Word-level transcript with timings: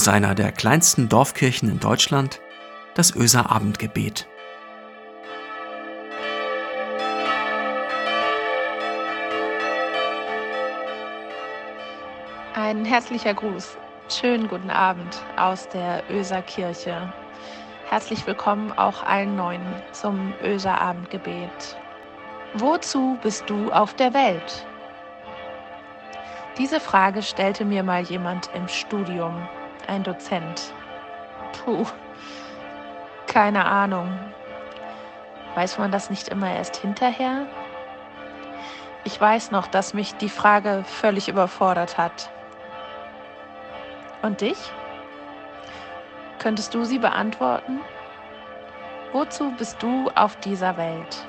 aus 0.00 0.08
einer 0.08 0.34
der 0.34 0.50
kleinsten 0.50 1.10
Dorfkirchen 1.10 1.68
in 1.68 1.78
Deutschland, 1.78 2.40
das 2.94 3.14
Öser 3.14 3.50
Abendgebet. 3.50 4.26
Ein 12.54 12.86
herzlicher 12.86 13.34
Gruß. 13.34 13.76
Schönen 14.08 14.48
guten 14.48 14.70
Abend 14.70 15.22
aus 15.36 15.68
der 15.68 16.02
Öser 16.08 16.40
Kirche. 16.40 17.12
Herzlich 17.90 18.26
willkommen 18.26 18.72
auch 18.72 19.02
allen 19.02 19.36
Neuen 19.36 19.60
zum 19.92 20.32
Öser 20.42 20.80
Abendgebet. 20.80 21.76
Wozu 22.54 23.18
bist 23.22 23.44
du 23.50 23.70
auf 23.70 23.92
der 23.92 24.14
Welt? 24.14 24.66
Diese 26.56 26.80
Frage 26.80 27.20
stellte 27.20 27.66
mir 27.66 27.82
mal 27.82 28.00
jemand 28.00 28.48
im 28.54 28.66
Studium, 28.66 29.46
ein 29.90 30.04
Dozent. 30.04 30.72
Puh, 31.52 31.84
keine 33.26 33.64
Ahnung. 33.64 34.18
Weiß 35.56 35.78
man 35.78 35.90
das 35.90 36.10
nicht 36.10 36.28
immer 36.28 36.54
erst 36.54 36.76
hinterher? 36.76 37.46
Ich 39.02 39.20
weiß 39.20 39.50
noch, 39.50 39.66
dass 39.66 39.92
mich 39.92 40.14
die 40.14 40.28
Frage 40.28 40.84
völlig 40.84 41.28
überfordert 41.28 41.98
hat. 41.98 42.30
Und 44.22 44.40
dich? 44.42 44.58
Könntest 46.38 46.72
du 46.74 46.84
sie 46.84 46.98
beantworten? 46.98 47.80
Wozu 49.12 49.50
bist 49.58 49.82
du 49.82 50.08
auf 50.14 50.36
dieser 50.36 50.76
Welt? 50.76 51.26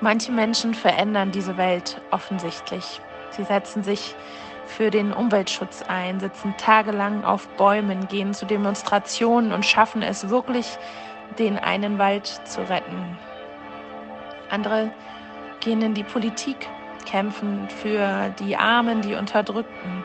Manche 0.00 0.32
Menschen 0.32 0.74
verändern 0.74 1.30
diese 1.30 1.56
Welt 1.56 2.00
offensichtlich. 2.10 3.00
Sie 3.30 3.44
setzen 3.44 3.84
sich 3.84 4.16
für 4.66 4.90
den 4.90 5.12
Umweltschutz 5.12 5.82
ein, 5.88 6.20
sitzen 6.20 6.54
tagelang 6.56 7.24
auf 7.24 7.48
Bäumen, 7.56 8.08
gehen 8.08 8.34
zu 8.34 8.46
Demonstrationen 8.46 9.52
und 9.52 9.64
schaffen 9.64 10.02
es 10.02 10.28
wirklich, 10.28 10.78
den 11.38 11.58
einen 11.58 11.98
Wald 11.98 12.26
zu 12.26 12.68
retten. 12.68 13.18
Andere 14.50 14.90
gehen 15.60 15.82
in 15.82 15.94
die 15.94 16.04
Politik, 16.04 16.68
kämpfen 17.06 17.68
für 17.68 18.30
die 18.38 18.56
Armen, 18.56 19.02
die 19.02 19.14
Unterdrückten, 19.14 20.04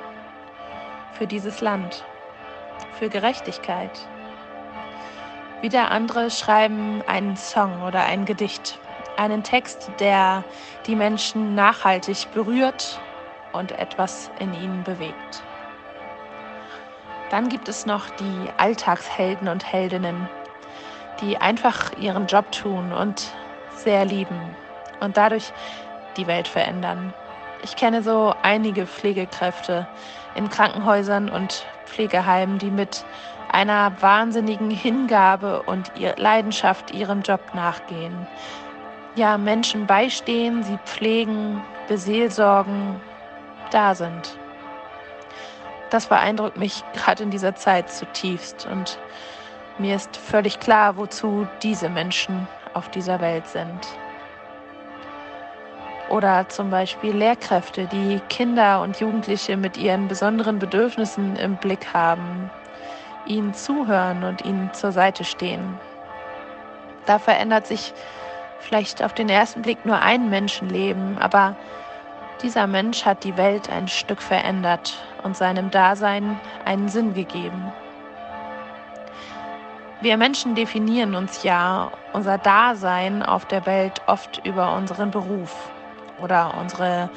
für 1.14 1.28
dieses 1.28 1.62
Land, 1.62 2.06
für 2.94 3.10
Gerechtigkeit. 3.10 3.92
Wieder 5.62 5.92
andere 5.92 6.32
schreiben 6.32 7.04
einen 7.06 7.36
Song 7.36 7.84
oder 7.84 8.04
ein 8.06 8.26
Gedicht, 8.26 8.80
einen 9.18 9.44
Text, 9.44 9.92
der 10.00 10.44
die 10.88 10.96
Menschen 10.96 11.54
nachhaltig 11.54 12.32
berührt 12.34 13.02
und 13.54 13.72
etwas 13.74 14.30
in 14.40 14.54
ihnen 14.54 14.84
bewegt. 14.84 15.44
Dann 17.30 17.50
gibt 17.50 17.70
es 17.70 17.86
noch 17.86 18.10
die 18.10 18.50
Alltagshelden 18.58 19.48
und 19.48 19.72
Heldinnen, 19.72 20.30
die 21.22 21.38
einfach 21.38 21.92
ihren 21.98 22.28
Job 22.28 22.52
tun 22.52 22.92
und 22.92 23.28
sehr 23.76 24.06
lieben 24.06 24.40
und 25.00 25.18
dadurch 25.18 25.52
die 26.18 26.28
Welt 26.28 26.48
verändern. 26.48 27.14
Ich 27.62 27.76
kenne 27.76 28.02
so 28.02 28.34
einige 28.42 28.88
Pflegekräfte 28.88 29.88
in 30.36 30.50
Krankenhäusern 30.50 31.30
und 31.30 31.66
Pflegeheimen, 31.86 32.58
die 32.58 32.72
mit 32.72 33.04
einer 33.52 33.92
wahnsinnigen 34.02 34.70
Hingabe 34.70 35.64
und 35.64 35.92
Leidenschaft 36.18 36.92
ihrem 36.92 37.22
Job 37.22 37.42
nachgehen. 37.54 38.28
Ja, 39.16 39.38
Menschen 39.38 39.88
beistehen, 39.88 40.64
sie 40.64 40.78
pflegen, 40.86 41.62
beseelsorgen, 41.88 43.02
da 43.72 43.96
sind. 43.96 44.38
Das 45.90 46.08
beeindruckt 46.08 46.58
mich 46.58 46.84
gerade 46.94 47.24
in 47.24 47.32
dieser 47.32 47.56
Zeit 47.56 47.92
zutiefst 47.92 48.68
und 48.72 49.00
mir 49.80 49.96
ist 49.96 50.18
völlig 50.18 50.60
klar, 50.60 50.98
wozu 50.98 51.48
diese 51.64 51.90
Menschen 51.90 52.48
auf 52.74 52.90
dieser 52.90 53.22
Welt 53.22 53.48
sind. 53.48 53.88
Oder 56.10 56.50
zum 56.50 56.70
Beispiel 56.70 57.16
Lehrkräfte, 57.16 57.86
die 57.86 58.20
Kinder 58.30 58.82
und 58.82 59.00
Jugendliche 59.00 59.58
mit 59.58 59.78
ihren 59.78 60.08
besonderen 60.08 60.60
Bedürfnissen 60.60 61.36
im 61.36 61.56
Blick 61.56 61.94
haben, 61.94 62.50
ihnen 63.26 63.54
zuhören 63.54 64.24
und 64.24 64.44
ihnen 64.44 64.74
zur 64.74 64.92
Seite 64.92 65.24
stehen. 65.24 65.80
Da 67.06 67.20
verändert 67.20 67.68
sich 67.68 67.94
vielleicht 68.60 69.04
auf 69.04 69.14
den 69.14 69.30
ersten 69.30 69.62
Blick 69.62 69.86
nur 69.86 70.00
ein 70.00 70.30
Menschenleben, 70.30 71.18
aber 71.20 71.56
dieser 72.42 72.68
Mensch 72.68 73.06
hat 73.06 73.24
die 73.24 73.38
Welt 73.38 73.70
ein 73.70 73.88
Stück 73.88 74.22
verändert 74.22 74.98
und 75.24 75.36
seinem 75.36 75.72
Dasein 75.72 76.40
einen 76.66 76.90
Sinn 76.90 77.14
gegeben. 77.14 77.72
Wir 80.02 80.16
Menschen 80.16 80.56
definieren 80.56 81.16
uns 81.16 81.44
ja 81.44 81.92
unser 82.14 82.38
Dasein 82.38 83.22
auf 83.22 83.46
der 83.46 83.66
Welt 83.66 84.02
oft 84.08 84.46
über 84.46 84.76
unseren 84.76 85.12
Beruf 85.12 85.70
oder 86.22 86.54
unsere 86.60 87.10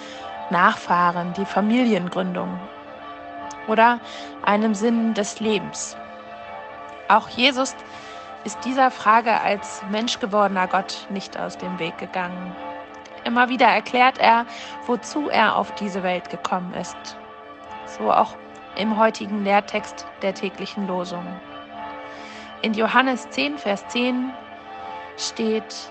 Nachfahren, 0.51 1.33
die 1.35 1.45
Familiengründung 1.45 2.59
oder 3.69 4.01
einem 4.45 4.75
Sinn 4.75 5.15
des 5.15 5.39
Lebens. 5.39 5.97
Auch 7.09 7.29
Jesus 7.29 7.77
ist 8.45 8.59
dieser 8.65 8.91
Frage 8.91 9.41
als 9.41 9.83
menschgewordener 9.91 10.67
Gott 10.67 11.07
nicht 11.11 11.39
aus 11.39 11.57
dem 11.59 11.79
Weg 11.79 11.99
gegangen. 11.99 12.53
Immer 13.25 13.49
wieder 13.49 13.67
erklärt 13.67 14.19
er, 14.19 14.47
wozu 14.87 15.29
er 15.29 15.57
auf 15.57 15.73
diese 15.77 16.03
Welt 16.03 16.31
gekommen 16.31 16.75
ist. 16.75 17.17
So 17.87 18.11
auch 18.11 18.37
im 18.77 18.99
heutigen 18.99 19.45
Lehrtext 19.45 20.07
der 20.23 20.35
täglichen 20.35 20.87
Losung. 20.87 21.27
In 22.63 22.75
Johannes 22.75 23.29
10, 23.31 23.59
Vers 23.59 23.87
10 23.89 24.33
steht, 25.17 25.91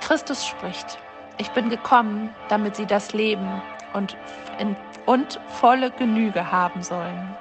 Christus 0.00 0.46
spricht, 0.46 0.98
ich 1.38 1.50
bin 1.52 1.70
gekommen, 1.70 2.34
damit 2.48 2.76
sie 2.76 2.86
das 2.86 3.12
Leben 3.12 3.62
und, 3.94 4.16
in, 4.58 4.76
und 5.06 5.40
volle 5.48 5.90
Genüge 5.90 6.50
haben 6.50 6.82
sollen. 6.82 7.36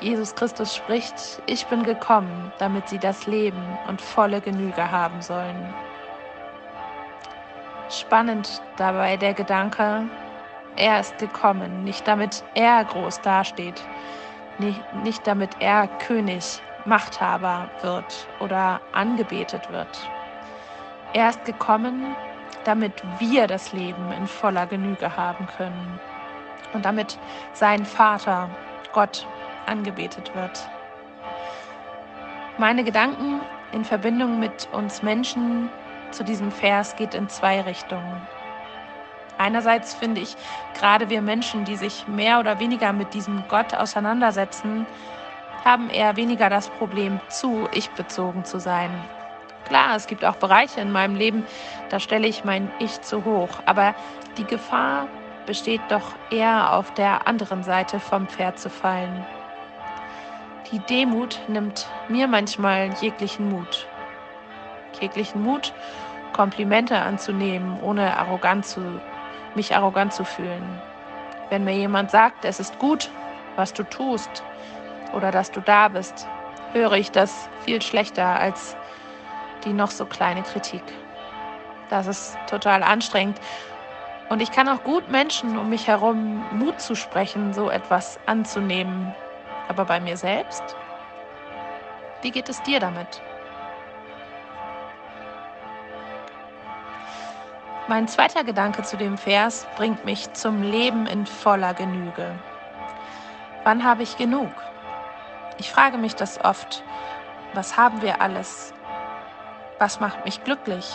Jesus 0.00 0.34
Christus 0.34 0.74
spricht, 0.74 1.42
ich 1.46 1.66
bin 1.66 1.84
gekommen, 1.84 2.52
damit 2.58 2.88
sie 2.88 2.98
das 2.98 3.26
Leben 3.26 3.62
und 3.86 4.00
volle 4.00 4.40
Genüge 4.40 4.90
haben 4.90 5.22
sollen. 5.22 5.72
Spannend 7.92 8.62
dabei 8.78 9.18
der 9.18 9.34
Gedanke, 9.34 10.04
er 10.76 11.00
ist 11.00 11.18
gekommen, 11.18 11.84
nicht 11.84 12.08
damit 12.08 12.42
er 12.54 12.82
groß 12.86 13.20
dasteht, 13.20 13.82
nicht, 14.58 14.80
nicht 15.04 15.26
damit 15.26 15.50
er 15.60 15.88
König, 15.98 16.62
Machthaber 16.86 17.68
wird 17.82 18.26
oder 18.40 18.80
angebetet 18.92 19.70
wird. 19.70 20.10
Er 21.12 21.28
ist 21.28 21.44
gekommen, 21.44 22.16
damit 22.64 22.94
wir 23.18 23.46
das 23.46 23.74
Leben 23.74 24.10
in 24.12 24.26
voller 24.26 24.66
Genüge 24.66 25.14
haben 25.14 25.46
können 25.58 26.00
und 26.72 26.86
damit 26.86 27.18
sein 27.52 27.84
Vater, 27.84 28.48
Gott, 28.92 29.26
angebetet 29.66 30.34
wird. 30.34 30.66
Meine 32.56 32.84
Gedanken 32.84 33.42
in 33.72 33.84
Verbindung 33.84 34.40
mit 34.40 34.66
uns 34.72 35.02
Menschen 35.02 35.68
zu 36.12 36.24
diesem 36.24 36.50
Vers 36.50 36.96
geht 36.96 37.14
in 37.14 37.28
zwei 37.28 37.60
Richtungen. 37.60 38.20
Einerseits 39.38 39.94
finde 39.94 40.20
ich, 40.20 40.36
gerade 40.78 41.10
wir 41.10 41.22
Menschen, 41.22 41.64
die 41.64 41.76
sich 41.76 42.06
mehr 42.06 42.38
oder 42.38 42.60
weniger 42.60 42.92
mit 42.92 43.14
diesem 43.14 43.42
Gott 43.48 43.74
auseinandersetzen, 43.74 44.86
haben 45.64 45.90
eher 45.90 46.16
weniger 46.16 46.48
das 46.50 46.68
Problem, 46.68 47.20
zu 47.28 47.68
ich 47.72 47.90
bezogen 47.90 48.44
zu 48.44 48.60
sein, 48.60 48.90
Klar, 49.64 49.96
es 49.96 50.06
gibt 50.06 50.24
auch 50.24 50.36
Bereiche 50.36 50.80
in 50.80 50.92
meinem 50.92 51.14
Leben, 51.14 51.46
da 51.88 52.00
stelle 52.00 52.26
ich 52.26 52.44
mein 52.44 52.70
Ich 52.78 53.00
zu 53.00 53.24
hoch. 53.24 53.48
Aber 53.64 53.94
die 54.36 54.44
Gefahr 54.44 55.08
besteht 55.46 55.80
doch 55.88 56.12
eher 56.30 56.74
auf 56.74 56.92
der 56.94 57.26
anderen 57.26 57.62
Seite 57.62 58.00
vom 58.00 58.26
Pferd 58.26 58.58
zu 58.58 58.70
fallen. 58.70 59.24
Die 60.70 60.78
Demut 60.78 61.40
nimmt 61.48 61.88
mir 62.08 62.28
manchmal 62.28 62.90
jeglichen 63.00 63.48
Mut. 63.48 63.86
Jeglichen 65.00 65.42
Mut, 65.42 65.72
Komplimente 66.32 66.98
anzunehmen, 66.98 67.78
ohne 67.80 68.16
arrogant 68.16 68.66
zu, 68.66 68.80
mich 69.54 69.74
arrogant 69.74 70.12
zu 70.12 70.24
fühlen. 70.24 70.80
Wenn 71.50 71.64
mir 71.64 71.74
jemand 71.74 72.10
sagt, 72.10 72.44
es 72.44 72.60
ist 72.60 72.78
gut, 72.78 73.10
was 73.56 73.72
du 73.72 73.82
tust 73.84 74.42
oder 75.12 75.30
dass 75.30 75.50
du 75.50 75.60
da 75.60 75.88
bist, 75.88 76.26
höre 76.72 76.92
ich 76.92 77.10
das 77.10 77.48
viel 77.64 77.82
schlechter, 77.82 78.40
als 78.40 78.76
die 79.64 79.72
noch 79.72 79.90
so 79.90 80.06
kleine 80.06 80.42
Kritik. 80.42 80.82
Das 81.90 82.06
ist 82.06 82.38
total 82.48 82.82
anstrengend. 82.82 83.38
Und 84.30 84.40
ich 84.40 84.50
kann 84.50 84.68
auch 84.68 84.82
gut 84.82 85.10
Menschen 85.10 85.58
um 85.58 85.68
mich 85.68 85.88
herum 85.88 86.42
Mut 86.52 86.80
zu 86.80 86.94
sprechen, 86.94 87.52
so 87.52 87.68
etwas 87.68 88.18
anzunehmen. 88.24 89.14
Aber 89.68 89.84
bei 89.84 90.00
mir 90.00 90.16
selbst? 90.16 90.62
Wie 92.22 92.30
geht 92.30 92.48
es 92.48 92.62
dir 92.62 92.80
damit? 92.80 93.20
Mein 97.88 98.06
zweiter 98.06 98.44
Gedanke 98.44 98.84
zu 98.84 98.96
dem 98.96 99.18
Vers 99.18 99.66
bringt 99.74 100.04
mich 100.04 100.32
zum 100.34 100.62
Leben 100.62 101.06
in 101.06 101.26
voller 101.26 101.74
Genüge. 101.74 102.38
Wann 103.64 103.82
habe 103.82 104.04
ich 104.04 104.16
genug? 104.16 104.50
Ich 105.58 105.72
frage 105.72 105.98
mich 105.98 106.14
das 106.14 106.42
oft. 106.44 106.84
Was 107.54 107.76
haben 107.76 108.00
wir 108.00 108.20
alles? 108.20 108.72
Was 109.80 109.98
macht 109.98 110.24
mich 110.24 110.44
glücklich? 110.44 110.94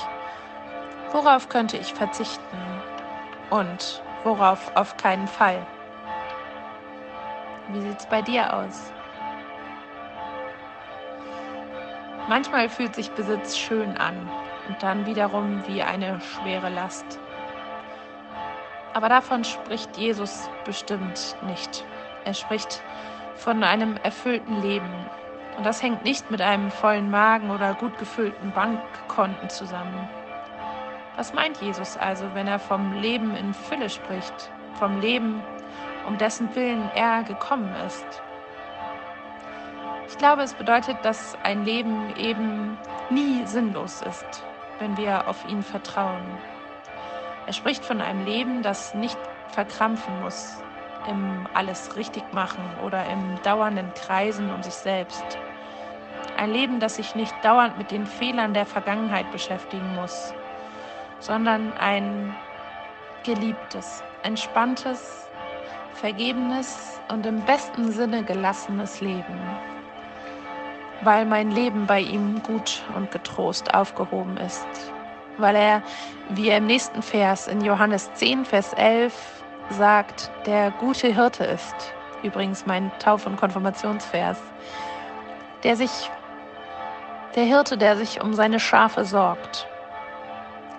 Worauf 1.11 1.49
könnte 1.49 1.75
ich 1.75 1.93
verzichten? 1.93 2.57
Und 3.49 4.01
worauf 4.23 4.73
auf 4.75 4.95
keinen 4.95 5.27
Fall? 5.27 5.67
Wie 7.67 7.81
sieht 7.81 7.99
es 7.99 8.05
bei 8.05 8.21
dir 8.21 8.53
aus? 8.53 8.93
Manchmal 12.29 12.69
fühlt 12.69 12.95
sich 12.95 13.11
Besitz 13.11 13.57
schön 13.57 13.97
an 13.97 14.29
und 14.67 14.81
dann 14.81 15.05
wiederum 15.05 15.63
wie 15.67 15.81
eine 15.81 16.19
schwere 16.21 16.69
Last. 16.69 17.19
Aber 18.93 19.09
davon 19.09 19.43
spricht 19.43 19.97
Jesus 19.97 20.49
bestimmt 20.65 21.35
nicht. 21.43 21.85
Er 22.25 22.33
spricht 22.33 22.81
von 23.35 23.63
einem 23.63 23.97
erfüllten 24.03 24.61
Leben. 24.61 24.89
Und 25.57 25.65
das 25.65 25.81
hängt 25.81 26.03
nicht 26.03 26.29
mit 26.31 26.41
einem 26.41 26.71
vollen 26.71 27.09
Magen 27.09 27.51
oder 27.51 27.73
gut 27.73 27.97
gefüllten 27.97 28.51
Bankkonten 28.51 29.49
zusammen. 29.49 30.09
Was 31.15 31.33
meint 31.33 31.61
Jesus 31.61 31.97
also, 31.97 32.25
wenn 32.33 32.47
er 32.47 32.59
vom 32.59 32.93
Leben 32.93 33.35
in 33.35 33.53
Fülle 33.53 33.89
spricht? 33.89 34.51
Vom 34.73 34.99
Leben, 34.99 35.41
um 36.07 36.17
dessen 36.17 36.53
Willen 36.55 36.89
er 36.93 37.23
gekommen 37.23 37.73
ist? 37.85 38.05
Ich 40.09 40.17
glaube, 40.17 40.43
es 40.43 40.53
bedeutet, 40.53 40.97
dass 41.03 41.37
ein 41.43 41.65
Leben 41.65 42.15
eben 42.17 42.77
nie 43.09 43.45
sinnlos 43.45 44.01
ist, 44.01 44.43
wenn 44.79 44.97
wir 44.97 45.27
auf 45.27 45.45
ihn 45.45 45.63
vertrauen. 45.63 46.23
Er 47.45 47.53
spricht 47.53 47.85
von 47.85 48.01
einem 48.01 48.25
Leben, 48.25 48.61
das 48.61 48.93
nicht 48.93 49.17
verkrampfen 49.49 50.19
muss, 50.21 50.61
im 51.07 51.47
alles 51.53 51.95
richtig 51.95 52.23
machen 52.33 52.63
oder 52.83 53.05
im 53.09 53.41
dauernden 53.43 53.93
Kreisen 53.93 54.51
um 54.51 54.61
sich 54.61 54.73
selbst. 54.73 55.23
Ein 56.35 56.51
Leben, 56.51 56.79
das 56.79 56.97
sich 56.97 57.15
nicht 57.15 57.33
dauernd 57.43 57.77
mit 57.77 57.91
den 57.91 58.05
Fehlern 58.05 58.53
der 58.53 58.65
Vergangenheit 58.65 59.31
beschäftigen 59.31 59.95
muss, 59.95 60.33
sondern 61.19 61.75
ein 61.77 62.35
geliebtes, 63.23 64.03
entspanntes, 64.23 65.27
vergebenes 65.93 67.01
und 67.07 67.25
im 67.25 67.43
besten 67.45 67.91
Sinne 67.91 68.23
gelassenes 68.23 69.01
Leben, 69.01 69.57
weil 71.01 71.25
mein 71.25 71.51
Leben 71.51 71.85
bei 71.85 72.01
ihm 72.01 72.41
gut 72.43 72.83
und 72.95 73.11
getrost 73.11 73.73
aufgehoben 73.73 74.37
ist 74.37 74.93
weil 75.37 75.55
er, 75.55 75.83
wie 76.29 76.49
er 76.49 76.57
im 76.57 76.65
nächsten 76.65 77.01
Vers 77.01 77.47
in 77.47 77.61
Johannes 77.61 78.11
10, 78.13 78.45
Vers 78.45 78.73
11 78.73 79.13
sagt, 79.69 80.31
der 80.45 80.71
gute 80.71 81.07
Hirte 81.07 81.45
ist. 81.45 81.93
Übrigens 82.23 82.65
mein 82.65 82.91
Tauf- 82.99 83.25
und 83.27 83.37
Konfirmationsvers. 83.37 84.39
Der 85.63 85.75
sich, 85.75 86.09
der 87.35 87.43
Hirte, 87.43 87.77
der 87.77 87.97
sich 87.97 88.21
um 88.21 88.33
seine 88.33 88.59
Schafe 88.59 89.05
sorgt. 89.05 89.67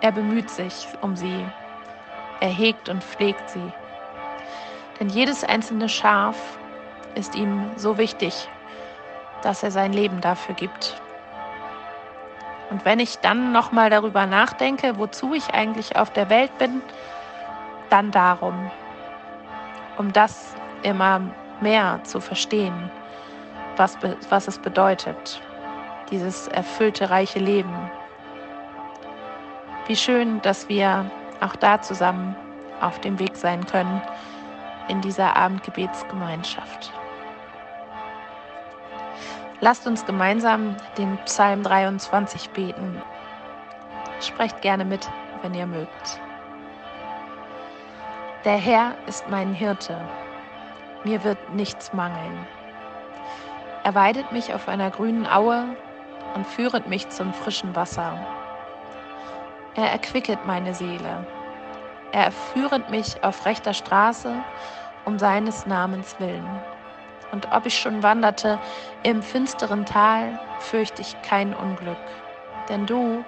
Er 0.00 0.12
bemüht 0.12 0.50
sich 0.50 0.88
um 1.00 1.16
sie. 1.16 1.44
Er 2.40 2.48
hegt 2.48 2.88
und 2.88 3.02
pflegt 3.02 3.50
sie. 3.50 3.72
Denn 4.98 5.08
jedes 5.08 5.44
einzelne 5.44 5.88
Schaf 5.88 6.36
ist 7.14 7.34
ihm 7.34 7.70
so 7.76 7.98
wichtig, 7.98 8.48
dass 9.42 9.62
er 9.62 9.70
sein 9.70 9.92
Leben 9.92 10.20
dafür 10.20 10.54
gibt. 10.54 11.00
Und 12.70 12.84
wenn 12.84 13.00
ich 13.00 13.18
dann 13.18 13.52
nochmal 13.52 13.90
darüber 13.90 14.26
nachdenke, 14.26 14.98
wozu 14.98 15.32
ich 15.34 15.54
eigentlich 15.54 15.96
auf 15.96 16.10
der 16.10 16.28
Welt 16.28 16.56
bin, 16.58 16.82
dann 17.88 18.10
darum, 18.10 18.70
um 19.96 20.12
das 20.12 20.54
immer 20.82 21.20
mehr 21.60 22.00
zu 22.04 22.20
verstehen, 22.20 22.90
was, 23.76 23.96
was 24.28 24.48
es 24.48 24.58
bedeutet, 24.58 25.40
dieses 26.10 26.48
erfüllte, 26.48 27.10
reiche 27.10 27.38
Leben. 27.38 27.90
Wie 29.86 29.96
schön, 29.96 30.42
dass 30.42 30.68
wir 30.68 31.10
auch 31.40 31.56
da 31.56 31.80
zusammen 31.80 32.36
auf 32.80 33.00
dem 33.00 33.18
Weg 33.18 33.36
sein 33.36 33.64
können 33.66 34.02
in 34.88 35.00
dieser 35.00 35.36
Abendgebetsgemeinschaft. 35.36 36.92
Lasst 39.60 39.88
uns 39.88 40.06
gemeinsam 40.06 40.76
den 40.96 41.18
Psalm 41.24 41.64
23 41.64 42.50
beten. 42.50 43.02
Sprecht 44.20 44.60
gerne 44.60 44.84
mit, 44.84 45.10
wenn 45.42 45.52
ihr 45.52 45.66
mögt. 45.66 46.20
Der 48.44 48.56
Herr 48.56 48.94
ist 49.08 49.28
mein 49.28 49.52
Hirte, 49.52 50.00
mir 51.02 51.24
wird 51.24 51.54
nichts 51.54 51.92
mangeln. 51.92 52.46
Er 53.82 53.96
weidet 53.96 54.30
mich 54.30 54.54
auf 54.54 54.68
einer 54.68 54.92
grünen 54.92 55.26
Aue 55.26 55.76
und 56.34 56.46
führet 56.46 56.86
mich 56.86 57.08
zum 57.08 57.32
frischen 57.32 57.74
Wasser. 57.74 58.16
Er 59.74 59.90
erquicket 59.90 60.46
meine 60.46 60.72
Seele. 60.72 61.26
Er 62.12 62.30
führet 62.30 62.90
mich 62.90 63.24
auf 63.24 63.44
rechter 63.44 63.74
Straße 63.74 64.32
um 65.04 65.18
seines 65.18 65.66
Namens 65.66 66.14
willen. 66.20 66.48
Und 67.32 67.50
ob 67.52 67.66
ich 67.66 67.78
schon 67.78 68.02
wanderte 68.02 68.58
im 69.02 69.22
finsteren 69.22 69.84
Tal, 69.84 70.38
fürchte 70.60 71.02
ich 71.02 71.20
kein 71.22 71.54
Unglück, 71.54 71.98
denn 72.68 72.86
du 72.86 73.24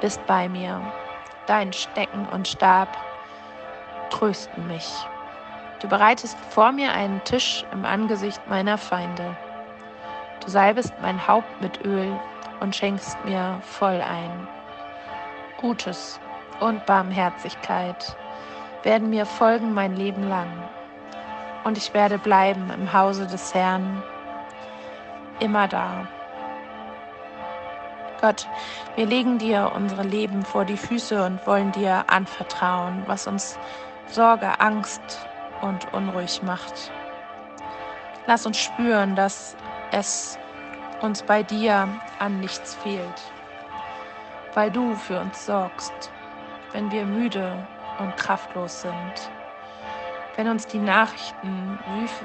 bist 0.00 0.24
bei 0.26 0.48
mir. 0.48 0.80
Dein 1.46 1.72
Stecken 1.72 2.26
und 2.32 2.48
Stab 2.48 2.88
trösten 4.10 4.66
mich. 4.68 4.88
Du 5.80 5.88
bereitest 5.88 6.38
vor 6.50 6.72
mir 6.72 6.92
einen 6.92 7.22
Tisch 7.24 7.64
im 7.72 7.84
Angesicht 7.84 8.40
meiner 8.48 8.78
Feinde. 8.78 9.36
Du 10.40 10.48
salbest 10.48 10.94
mein 11.02 11.26
Haupt 11.26 11.60
mit 11.60 11.84
Öl 11.84 12.18
und 12.60 12.74
schenkst 12.74 13.16
mir 13.24 13.58
voll 13.62 14.00
ein. 14.00 14.48
Gutes 15.60 16.20
und 16.60 16.86
Barmherzigkeit 16.86 18.16
werden 18.82 19.10
mir 19.10 19.26
folgen 19.26 19.74
mein 19.74 19.96
Leben 19.96 20.28
lang 20.28 20.48
und 21.64 21.78
ich 21.78 21.94
werde 21.94 22.18
bleiben 22.18 22.70
im 22.70 22.92
Hause 22.92 23.26
des 23.26 23.54
Herrn, 23.54 24.02
immer 25.40 25.68
da. 25.68 26.06
Gott, 28.20 28.46
wir 28.94 29.06
legen 29.06 29.38
dir 29.38 29.72
unsere 29.74 30.02
Leben 30.02 30.44
vor 30.44 30.64
die 30.64 30.76
Füße 30.76 31.24
und 31.24 31.44
wollen 31.46 31.72
dir 31.72 32.04
anvertrauen, 32.06 33.02
was 33.06 33.26
uns 33.26 33.58
Sorge, 34.06 34.60
Angst 34.60 35.26
und 35.60 35.92
unruhig 35.92 36.42
macht. 36.42 36.92
Lass 38.26 38.46
uns 38.46 38.58
spüren, 38.58 39.16
dass 39.16 39.56
es 39.90 40.38
uns 41.00 41.22
bei 41.22 41.42
dir 41.42 41.88
an 42.20 42.38
nichts 42.38 42.76
fehlt, 42.76 43.32
weil 44.54 44.70
du 44.70 44.94
für 44.94 45.20
uns 45.20 45.44
sorgst, 45.44 46.12
wenn 46.70 46.92
wir 46.92 47.04
müde 47.04 47.66
und 47.98 48.16
kraftlos 48.16 48.82
sind 48.82 49.32
wenn 50.36 50.48
uns 50.48 50.66
die 50.66 50.78
Nachrichten 50.78 51.78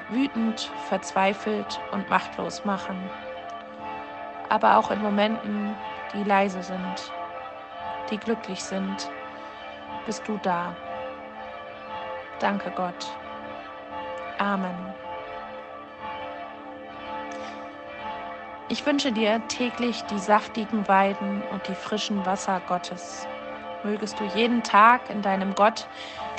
wütend, 0.10 0.72
verzweifelt 0.88 1.80
und 1.92 2.10
machtlos 2.10 2.64
machen, 2.66 3.10
aber 4.50 4.78
auch 4.78 4.92
in 4.92 5.02
Momenten, 5.02 5.76
die 6.14 6.24
leise 6.24 6.64
sind, 6.64 7.14
die 8.10 8.18
glücklich 8.18 8.64
sind, 8.64 9.12
bist 10.06 10.28
du 10.28 10.40
da. 10.42 10.76
Danke 12.40 12.72
Gott. 12.72 13.18
Amen. 14.38 14.94
Ich 18.70 18.86
wünsche 18.86 19.12
dir 19.12 19.42
täglich 19.48 20.04
die 20.06 20.20
saftigen 20.20 20.88
Weiden 20.88 21.42
und 21.52 21.68
die 21.68 21.76
frischen 21.76 22.26
Wasser 22.26 22.62
Gottes 22.68 23.28
mögest 23.84 24.20
du 24.20 24.24
jeden 24.24 24.64
Tag 24.64 25.10
in 25.10 25.22
deinem 25.22 25.56
Gott 25.56 25.88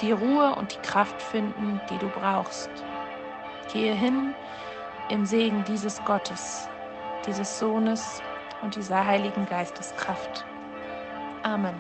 die 0.00 0.12
Ruhe 0.12 0.54
und 0.54 0.74
die 0.74 0.86
Kraft 0.86 1.20
finden, 1.22 1.80
die 1.90 1.98
du 1.98 2.08
brauchst. 2.08 2.70
Gehe 3.72 3.94
hin 3.94 4.34
im 5.10 5.24
Segen 5.26 5.64
dieses 5.64 6.04
Gottes, 6.04 6.68
dieses 7.26 7.58
Sohnes 7.58 8.22
und 8.62 8.76
dieser 8.76 9.06
Heiligen 9.06 9.46
Geisteskraft. 9.46 10.44
Amen. 11.42 11.74